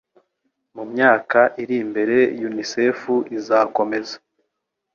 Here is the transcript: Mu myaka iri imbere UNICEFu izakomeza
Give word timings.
Mu 0.75 0.83
myaka 0.91 1.39
iri 1.61 1.75
imbere 1.83 2.17
UNICEFu 2.47 3.13
izakomeza 3.37 4.15